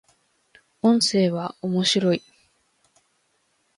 [0.81, 2.23] 音声は、面白い